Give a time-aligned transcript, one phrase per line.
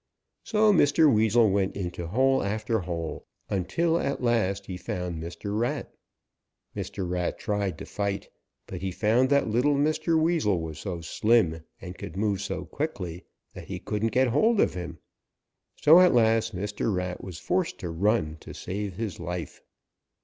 [0.43, 1.13] So Mr.
[1.13, 5.55] Weasel went into hole after hole until at last he found Mr.
[5.55, 5.93] Rat.
[6.75, 7.07] Mr.
[7.07, 8.27] Rat tried to fight,
[8.65, 10.19] but he found that little Mr.
[10.19, 14.73] Weasel was so slim and could move so quickly that he couldn't get hold of
[14.73, 14.97] him.
[15.75, 16.91] So at last Mr.
[16.91, 19.61] Rat was forced to run to save his life.